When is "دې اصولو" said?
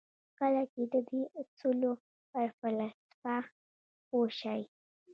1.09-1.91